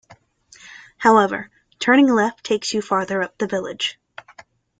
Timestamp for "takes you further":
2.43-3.21